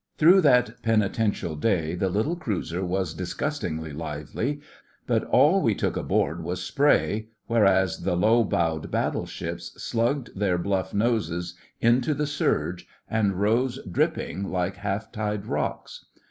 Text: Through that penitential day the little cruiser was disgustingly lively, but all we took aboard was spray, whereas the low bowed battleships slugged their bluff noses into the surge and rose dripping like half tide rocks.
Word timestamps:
Through 0.17 0.41
that 0.41 0.81
penitential 0.81 1.55
day 1.55 1.93
the 1.93 2.09
little 2.09 2.35
cruiser 2.35 2.83
was 2.83 3.13
disgustingly 3.13 3.93
lively, 3.93 4.59
but 5.05 5.23
all 5.25 5.61
we 5.61 5.75
took 5.75 5.95
aboard 5.95 6.43
was 6.43 6.59
spray, 6.65 7.27
whereas 7.45 7.99
the 7.99 8.15
low 8.17 8.43
bowed 8.43 8.89
battleships 8.89 9.67
slugged 9.79 10.31
their 10.35 10.57
bluff 10.57 10.91
noses 10.91 11.53
into 11.81 12.15
the 12.15 12.25
surge 12.25 12.87
and 13.11 13.39
rose 13.39 13.77
dripping 13.91 14.49
like 14.49 14.77
half 14.77 15.11
tide 15.11 15.45
rocks. 15.45 16.03